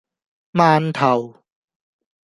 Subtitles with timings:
[0.57, 1.43] 饅頭